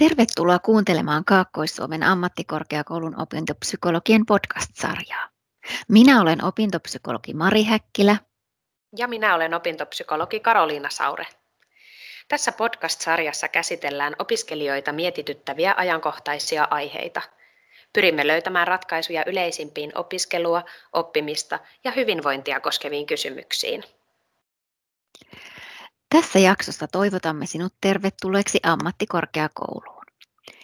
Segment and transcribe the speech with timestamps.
[0.00, 5.28] Tervetuloa kuuntelemaan Kaakkois-Suomen ammattikorkeakoulun opintopsykologien podcast-sarjaa.
[5.88, 8.16] Minä olen opintopsykologi Mari Häkkilä.
[8.96, 11.26] Ja minä olen opintopsykologi Karoliina Saure.
[12.28, 17.22] Tässä podcast-sarjassa käsitellään opiskelijoita mietityttäviä ajankohtaisia aiheita.
[17.92, 23.84] Pyrimme löytämään ratkaisuja yleisimpiin opiskelua, oppimista ja hyvinvointia koskeviin kysymyksiin.
[26.10, 30.04] Tässä jaksossa toivotamme sinut tervetulleeksi ammattikorkeakouluun.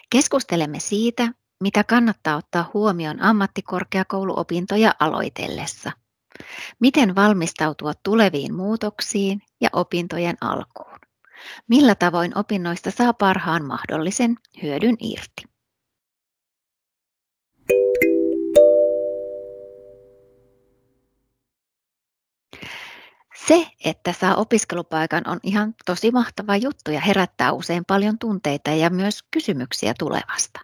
[0.09, 1.31] Keskustelemme siitä,
[1.63, 5.91] mitä kannattaa ottaa huomioon ammattikorkeakouluopintoja aloitellessa.
[6.79, 10.99] Miten valmistautua tuleviin muutoksiin ja opintojen alkuun.
[11.67, 15.46] Millä tavoin opinnoista saa parhaan mahdollisen hyödyn irti.
[23.47, 28.89] Se, että saa opiskelupaikan on ihan tosi mahtava juttu ja herättää usein paljon tunteita ja
[28.89, 30.59] myös kysymyksiä tulevasta.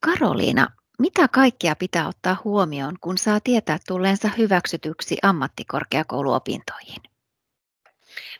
[0.00, 0.68] Karoliina,
[0.98, 7.02] mitä kaikkea pitää ottaa huomioon, kun saa tietää tulleensa hyväksytyksi ammattikorkeakouluopintoihin?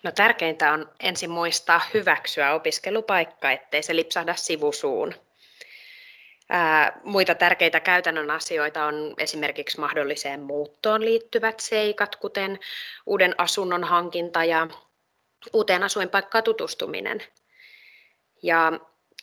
[0.03, 5.15] No tärkeintä on ensin muistaa hyväksyä opiskelupaikka, ettei se lipsahda sivusuun.
[7.05, 12.59] Muita tärkeitä käytännön asioita on esimerkiksi mahdolliseen muuttoon liittyvät seikat, kuten
[13.07, 14.69] uuden asunnon hankinta ja
[15.53, 17.23] uuteen asuinpaikkaan tutustuminen.
[18.43, 18.73] Ja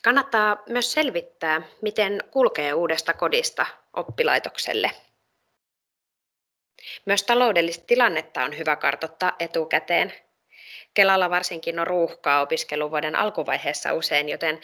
[0.02, 4.90] kannattaa myös selvittää, miten kulkee uudesta kodista oppilaitokselle.
[7.06, 10.12] Myös taloudellista tilannetta on hyvä kartoittaa etukäteen.
[10.94, 14.60] Kelalla varsinkin on ruuhkaa opiskeluvuoden alkuvaiheessa usein, joten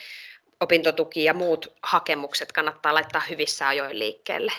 [0.60, 4.52] opintotuki ja muut hakemukset kannattaa laittaa hyvissä ajoin liikkeelle.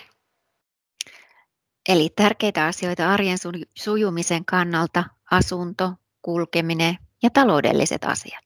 [1.88, 3.38] Eli tärkeitä asioita arjen
[3.78, 8.44] sujumisen kannalta, asunto, kulkeminen ja taloudelliset asiat.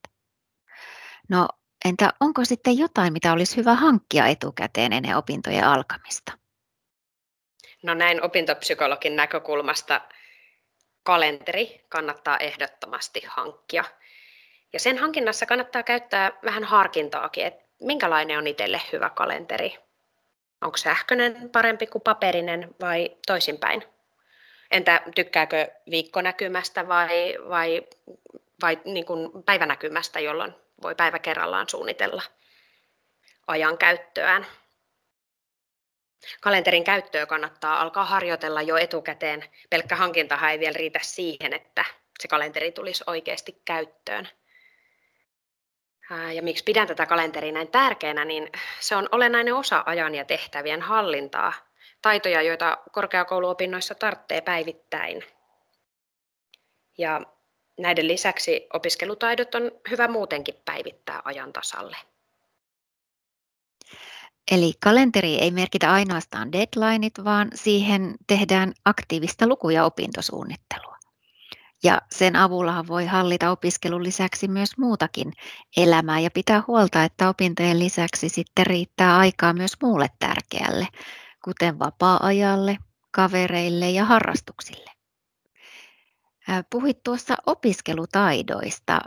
[1.29, 1.49] No
[1.85, 6.33] entä onko sitten jotain, mitä olisi hyvä hankkia etukäteen ennen opintojen alkamista?
[7.83, 10.01] No näin opintopsykologin näkökulmasta
[11.03, 13.85] kalenteri kannattaa ehdottomasti hankkia.
[14.73, 19.79] Ja sen hankinnassa kannattaa käyttää vähän harkintaakin, että minkälainen on itselle hyvä kalenteri.
[20.61, 23.85] Onko sähköinen parempi kuin paperinen vai toisinpäin?
[24.71, 27.83] Entä tykkääkö viikkonäkymästä vai, vai,
[28.63, 32.23] vai niin kuin päivänäkymästä, jolloin voi päivä kerrallaan suunnitella
[33.47, 34.47] ajan käyttöään?
[36.41, 39.45] Kalenterin käyttöä kannattaa alkaa harjoitella jo etukäteen.
[39.71, 41.85] Pelkkä hankintahan ei vielä riitä siihen, että
[42.21, 44.29] se kalenteri tulisi oikeasti käyttöön
[46.35, 48.49] ja miksi pidän tätä kalenteria näin tärkeänä, niin
[48.81, 51.53] se on olennainen osa ajan ja tehtävien hallintaa,
[52.03, 55.25] taitoja, joita korkeakouluopinnoissa tarvitsee päivittäin.
[56.99, 57.21] Ja
[57.81, 61.97] näiden lisäksi opiskelutaidot on hyvä muutenkin päivittää ajan tasalle.
[64.51, 70.92] Eli kalenteri ei merkitä ainoastaan deadlineit, vaan siihen tehdään aktiivista luku- ja opintosuunnittelua.
[71.85, 75.33] Ja sen avulla voi hallita opiskelun lisäksi myös muutakin
[75.77, 80.89] elämää ja pitää huolta, että opintojen lisäksi sitten riittää aikaa myös muulle tärkeälle,
[81.45, 82.79] kuten vapaa-ajalle,
[83.11, 84.91] kavereille ja harrastuksille.
[86.71, 89.01] Puhuit tuossa opiskelutaidoista.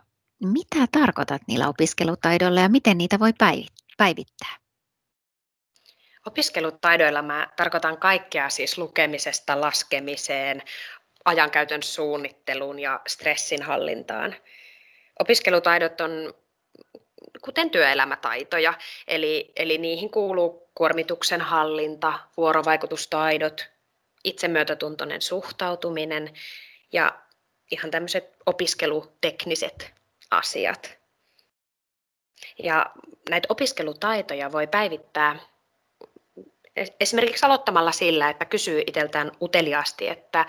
[0.44, 3.34] Mitä tarkoitat niillä opiskelutaidoilla ja miten niitä voi
[3.97, 4.56] päivittää?
[6.25, 10.62] Opiskelutaidoilla mä tarkoitan kaikkea siis lukemisesta laskemiseen,
[11.25, 14.36] ajankäytön suunnitteluun ja stressinhallintaan.
[15.19, 16.34] Opiskelutaidot on
[17.41, 18.74] kuten työelämätaitoja,
[19.08, 23.66] eli, eli niihin kuuluu kuormituksen hallinta, vuorovaikutustaidot,
[24.24, 26.34] itsemyötätuntoinen suhtautuminen
[26.91, 27.19] ja
[27.72, 29.94] ihan tämmöiset opiskelutekniset
[30.31, 30.97] asiat.
[32.63, 32.86] Ja
[33.30, 35.40] näitä opiskelutaitoja voi päivittää
[37.00, 40.46] esimerkiksi aloittamalla sillä, että kysyy itseltään uteliaasti, että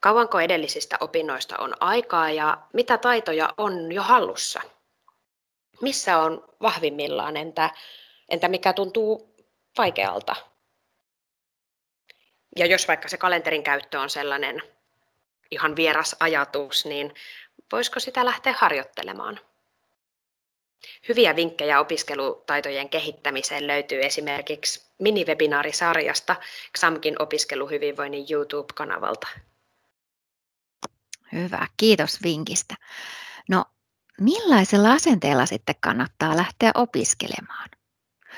[0.00, 4.60] Kauanko edellisistä opinnoista on aikaa ja mitä taitoja on jo hallussa?
[5.80, 7.70] Missä on vahvimmillaan, entä,
[8.28, 9.34] entä mikä tuntuu
[9.78, 10.36] vaikealta?
[12.56, 14.62] Ja jos vaikka se kalenterin käyttö on sellainen
[15.50, 17.14] ihan vieras ajatus, niin
[17.72, 19.40] voisiko sitä lähteä harjoittelemaan?
[21.08, 26.36] Hyviä vinkkejä opiskelutaitojen kehittämiseen löytyy esimerkiksi minivebinaarisarjasta
[26.78, 29.28] XAMKin opiskeluhyvinvoinnin YouTube-kanavalta.
[31.32, 32.74] Hyvä, kiitos vinkistä.
[33.48, 33.64] No,
[34.20, 37.68] millaisella asenteella sitten kannattaa lähteä opiskelemaan?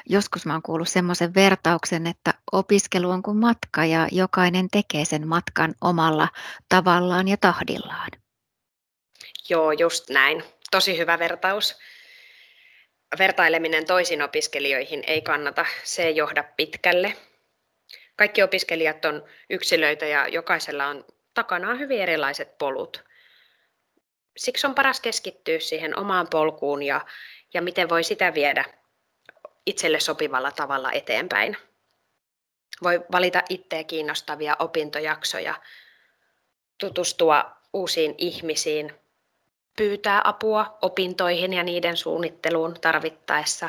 [0.08, 5.28] Joskus mä oon kuullut semmoisen vertauksen, että opiskelu on kuin matka ja jokainen tekee sen
[5.28, 6.28] matkan omalla
[6.68, 8.10] tavallaan ja tahdillaan.
[9.48, 10.44] Joo, just näin.
[10.70, 11.78] Tosi hyvä vertaus.
[13.18, 17.16] vertaileminen toisiin opiskelijoihin ei kannata, se ei johda pitkälle.
[18.16, 23.04] Kaikki opiskelijat on yksilöitä ja jokaisella on takanaan hyvin erilaiset polut.
[24.36, 27.06] Siksi on paras keskittyä siihen omaan polkuun ja,
[27.54, 28.64] ja miten voi sitä viedä
[29.66, 31.56] itselle sopivalla tavalla eteenpäin.
[32.82, 35.54] Voi valita itseä kiinnostavia opintojaksoja,
[36.78, 38.92] tutustua uusiin ihmisiin,
[39.76, 43.68] pyytää apua opintoihin ja niiden suunnitteluun tarvittaessa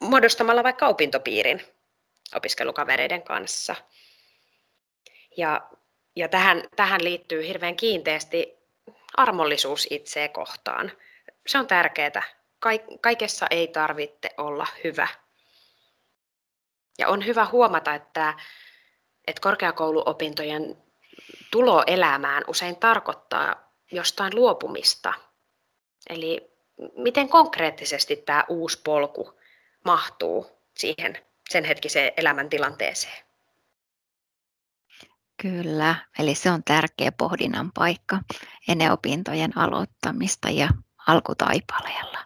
[0.00, 1.62] muodostamalla vaikka opintopiirin
[2.34, 3.74] opiskelukavereiden kanssa.
[5.36, 5.70] Ja,
[6.16, 8.58] ja tähän, tähän liittyy hirveän kiinteästi
[9.16, 10.92] armollisuus itseä kohtaan.
[11.46, 12.22] Se on tärkeää.
[13.00, 15.08] Kaikessa ei tarvitse olla hyvä.
[16.98, 18.34] Ja on hyvä huomata, että,
[19.26, 20.76] että korkeakouluopintojen
[21.50, 25.14] tulo elämään usein tarkoittaa jostain luopumista.
[26.10, 26.50] Eli
[26.96, 29.40] miten konkreettisesti tämä uusi polku
[29.84, 30.46] mahtuu
[30.76, 31.18] siihen
[31.50, 33.29] sen hetkiseen elämäntilanteeseen?
[35.40, 38.18] Kyllä, eli se on tärkeä pohdinnan paikka
[38.68, 40.68] ennen opintojen aloittamista ja
[41.06, 42.18] alkutaipaleella.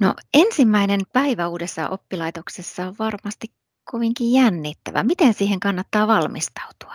[0.00, 3.46] No ensimmäinen päivä uudessa oppilaitoksessa on varmasti
[3.84, 5.02] kovinkin jännittävä.
[5.02, 6.94] Miten siihen kannattaa valmistautua?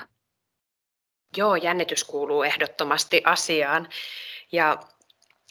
[1.37, 3.89] Joo, jännitys kuuluu ehdottomasti asiaan.
[4.51, 4.79] Ja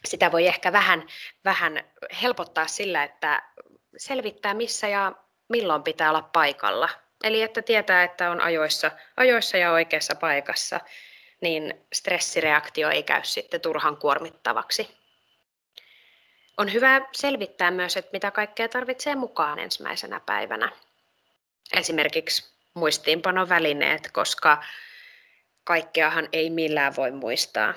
[0.05, 1.07] sitä voi ehkä vähän,
[1.45, 1.85] vähän
[2.23, 3.43] helpottaa sillä, että
[3.97, 5.13] selvittää missä ja
[5.49, 6.89] milloin pitää olla paikalla.
[7.25, 10.81] Eli että tietää, että on ajoissa, ajoissa ja oikeassa paikassa,
[11.41, 15.01] niin stressireaktio ei käy sitten turhan kuormittavaksi.
[16.57, 20.73] On hyvä selvittää myös, että mitä kaikkea tarvitsee mukaan ensimmäisenä päivänä.
[21.77, 24.65] Esimerkiksi muistiinpanovälineet, koska
[25.65, 27.75] kaikkeahan ei millään voi muistaa.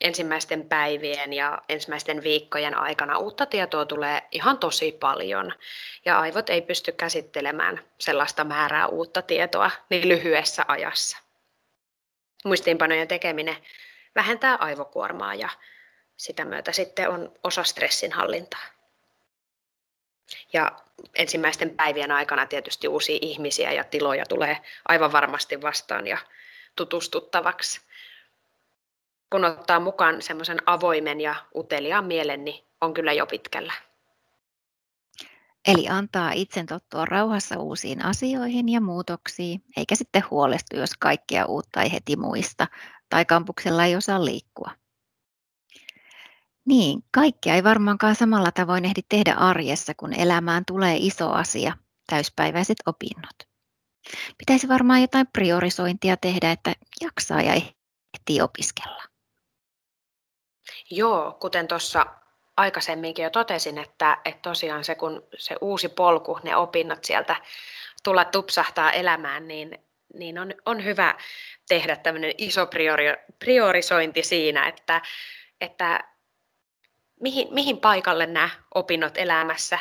[0.00, 5.52] Ensimmäisten päivien ja ensimmäisten viikkojen aikana uutta tietoa tulee ihan tosi paljon
[6.04, 11.18] ja aivot ei pysty käsittelemään sellaista määrää uutta tietoa niin lyhyessä ajassa.
[12.44, 13.56] Muistiinpanojen tekeminen
[14.14, 15.48] vähentää aivokuormaa ja
[16.16, 18.64] sitä myötä sitten on osa stressinhallintaa.
[20.52, 20.72] Ja
[21.14, 26.18] ensimmäisten päivien aikana tietysti uusia ihmisiä ja tiloja tulee aivan varmasti vastaan ja
[26.76, 27.80] tutustuttavaksi.
[29.34, 33.72] Kun ottaa mukaan semmoisen avoimen ja uteliaan mielen, niin on kyllä jo pitkällä.
[35.68, 41.82] Eli antaa itsen tottua rauhassa uusiin asioihin ja muutoksiin, eikä sitten huolestu, jos kaikkea uutta
[41.82, 42.66] ei heti muista
[43.08, 44.70] tai kampuksella ei osaa liikkua.
[46.64, 51.72] Niin, kaikkea ei varmaankaan samalla tavoin ehdi tehdä arjessa, kun elämään tulee iso asia,
[52.06, 53.36] täyspäiväiset opinnot.
[54.38, 57.54] Pitäisi varmaan jotain priorisointia tehdä, että jaksaa ja
[58.14, 59.13] ehtii opiskella.
[60.90, 62.06] Joo, kuten tuossa
[62.56, 67.36] aikaisemminkin jo totesin, että, että tosiaan se kun se uusi polku, ne opinnot sieltä
[68.04, 69.84] tulla tupsahtaa elämään, niin,
[70.14, 71.14] niin on, on hyvä
[71.68, 73.04] tehdä tämmöinen iso priori,
[73.38, 75.02] priorisointi siinä, että,
[75.60, 76.04] että
[77.20, 79.78] mihin, mihin paikalle nämä opinnot elämässä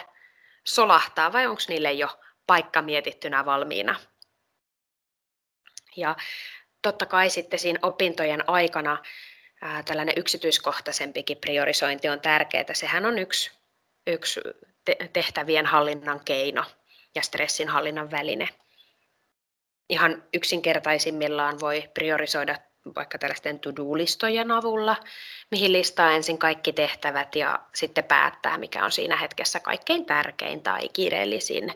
[0.63, 2.07] solahtaa vai onko niille jo
[2.47, 3.95] paikka mietittynä valmiina.
[5.95, 6.15] Ja
[6.81, 8.97] totta kai sitten siinä opintojen aikana
[9.85, 12.73] tällainen yksityiskohtaisempikin priorisointi on tärkeää.
[12.73, 13.51] Sehän on yksi,
[14.07, 14.41] yksi
[15.13, 16.63] tehtävien hallinnan keino
[17.15, 18.49] ja stressin hallinnan väline.
[19.89, 22.55] Ihan yksinkertaisimmillaan voi priorisoida
[22.95, 24.95] vaikka tällaisten to-do-listojen avulla,
[25.51, 30.89] mihin listaa ensin kaikki tehtävät ja sitten päättää, mikä on siinä hetkessä kaikkein tärkein tai
[30.89, 31.73] kiireellisin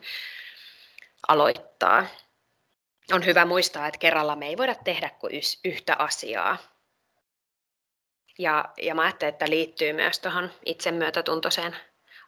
[1.28, 2.06] aloittaa
[3.14, 6.58] on hyvä muistaa, että kerralla me ei voida tehdä kuin yhtä asiaa.
[8.38, 11.76] Ja, ja mä ajattelen, että liittyy myös tuohon itsemyötätuntoiseen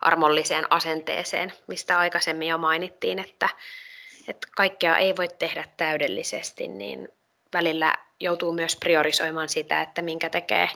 [0.01, 3.50] armolliseen asenteeseen, mistä aikaisemmin jo mainittiin, että,
[4.28, 7.10] että kaikkea ei voi tehdä täydellisesti, niin
[7.54, 10.70] välillä joutuu myös priorisoimaan sitä, että minkä tekee,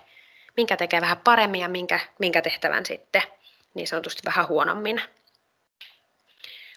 [0.58, 3.22] minkä tekee vähän paremmin ja minkä, minkä tehtävän sitten
[3.74, 5.02] niin sanotusti vähän huonommin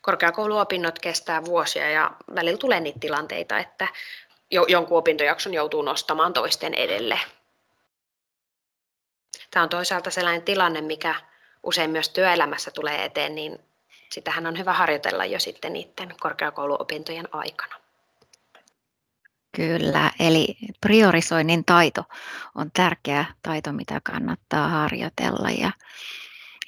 [0.06, 3.88] korkeakouluopinnot kestää vuosia ja välillä tulee niitä tilanteita, että
[4.68, 7.18] jonkun opintojakson joutuu nostamaan toisten edelle.
[9.56, 11.14] Tämä on toisaalta sellainen tilanne, mikä
[11.62, 13.58] usein myös työelämässä tulee eteen, niin
[14.12, 17.76] sitähän on hyvä harjoitella jo sitten niiden korkeakouluopintojen aikana.
[19.56, 22.04] Kyllä, eli priorisoinnin taito
[22.54, 25.50] on tärkeä taito, mitä kannattaa harjoitella.
[25.50, 25.70] Ja,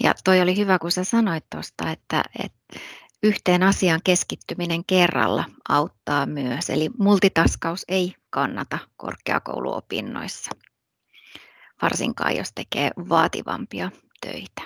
[0.03, 2.81] ja toi oli hyvä, kun sä sanoit tuosta, että, että
[3.23, 10.51] yhteen asiaan keskittyminen kerralla auttaa myös, eli multitaskaus ei kannata korkeakouluopinnoissa,
[11.83, 14.63] varsinkaan jos tekee vaativampia töitä.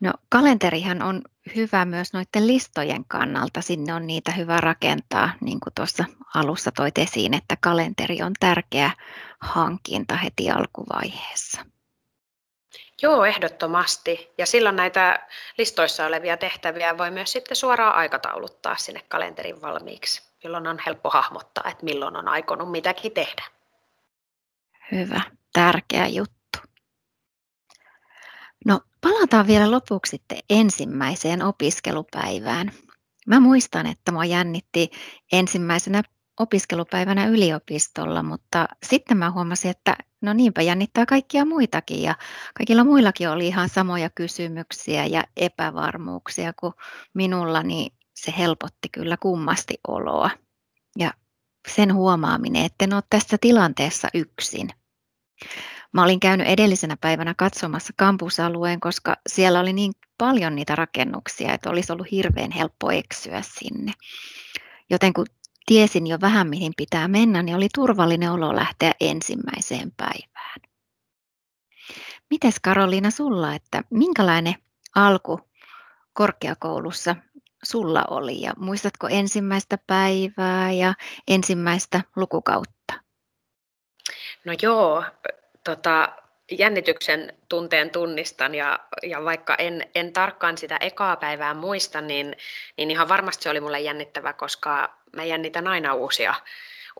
[0.00, 1.22] No kalenterihan on
[1.56, 3.62] hyvä myös noiden listojen kannalta.
[3.62, 6.04] Sinne on niitä hyvä rakentaa, niin kuin tuossa
[6.34, 8.90] alussa toit esiin, että kalenteri on tärkeä
[9.40, 11.64] hankinta heti alkuvaiheessa.
[13.02, 14.30] Joo, ehdottomasti.
[14.38, 15.26] Ja silloin näitä
[15.58, 21.70] listoissa olevia tehtäviä voi myös sitten suoraan aikatauluttaa sinne kalenterin valmiiksi, jolloin on helppo hahmottaa,
[21.70, 23.42] että milloin on aikonut mitäkin tehdä.
[24.92, 25.20] Hyvä,
[25.52, 26.58] tärkeä juttu.
[28.66, 32.72] No palataan vielä lopuksi sitten ensimmäiseen opiskelupäivään.
[33.26, 34.90] Mä muistan, että mua jännitti
[35.32, 36.02] ensimmäisenä
[36.40, 42.14] opiskelupäivänä yliopistolla, mutta sitten mä huomasin, että no niinpä jännittää kaikkia muitakin ja
[42.54, 46.72] kaikilla muillakin oli ihan samoja kysymyksiä ja epävarmuuksia kuin
[47.14, 50.30] minulla, niin se helpotti kyllä kummasti oloa.
[50.98, 51.12] Ja
[51.76, 54.68] sen huomaaminen, että en ole tässä tilanteessa yksin.
[55.92, 61.70] Mä olin käynyt edellisenä päivänä katsomassa kampusalueen, koska siellä oli niin paljon niitä rakennuksia, että
[61.70, 63.92] olisi ollut hirveän helppo eksyä sinne.
[64.90, 65.26] Joten kun
[65.66, 70.60] tiesin jo vähän mihin pitää mennä, niin oli turvallinen olo lähteä ensimmäiseen päivään.
[72.30, 74.54] Mites Karoliina sulla, että minkälainen
[74.94, 75.40] alku
[76.12, 77.16] korkeakoulussa
[77.62, 80.94] sulla oli ja muistatko ensimmäistä päivää ja
[81.28, 82.79] ensimmäistä lukukautta?
[84.44, 85.04] No joo,
[85.64, 86.08] tota,
[86.50, 92.36] jännityksen tunteen tunnistan ja, ja vaikka en, en tarkkaan sitä ekaa päivää muista, niin,
[92.76, 96.34] niin ihan varmasti se oli mulle jännittävä, koska mä jännitän aina uusia,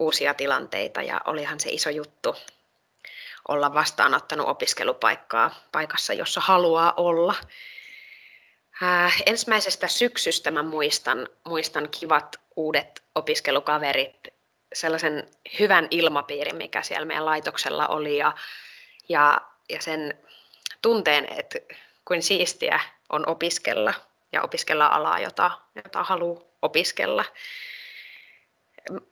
[0.01, 2.37] uusia tilanteita ja olihan se iso juttu
[3.49, 7.35] olla vastaanottanut opiskelupaikkaa paikassa, jossa haluaa olla.
[8.83, 14.29] Äh, ensimmäisestä syksystä mä muistan, muistan kivat uudet opiskelukaverit,
[14.73, 18.33] sellaisen hyvän ilmapiirin, mikä siellä meidän laitoksella oli ja,
[19.09, 20.19] ja, ja sen
[20.83, 21.59] tunteen, että
[22.05, 23.95] kuin siistiä on opiskella
[24.33, 25.51] ja opiskella alaa, jota,
[25.85, 27.25] jota haluaa opiskella.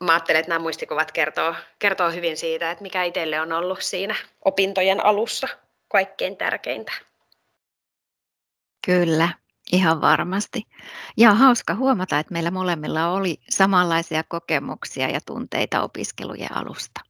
[0.00, 4.14] Mä ajattelen, että nämä muistikuvat kertoo, kertoo hyvin siitä, että mikä itselle on ollut siinä
[4.44, 5.48] opintojen alussa
[5.88, 6.92] kaikkein tärkeintä.
[8.86, 9.28] Kyllä,
[9.72, 10.62] Ihan varmasti.
[11.16, 17.00] Ja hauska huomata, että meillä molemmilla oli samanlaisia kokemuksia ja tunteita opiskelujen alusta.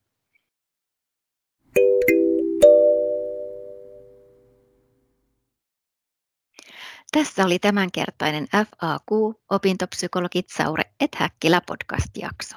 [7.12, 12.56] Tässä oli tämänkertainen FAQ Opintopsykologit Saure et Häkkilä podcast-jakso.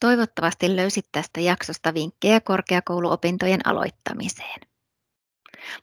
[0.00, 4.60] Toivottavasti löysit tästä jaksosta vinkkejä korkeakouluopintojen aloittamiseen.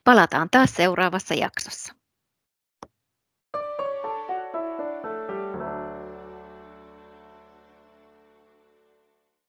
[0.03, 2.02] Palataan taas seuraavassa jaksossa.